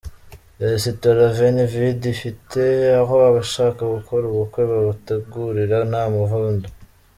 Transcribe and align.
Resitora 0.63 1.27
Veni 1.37 1.65
vidi 1.73 2.05
ifite 2.15 2.61
aho 3.01 3.15
abashaka 3.29 3.81
gukora 3.95 4.23
ubukwe 4.27 4.61
babutegurira 4.71 5.77
nta 5.89 6.03
muvundo. 6.15 6.67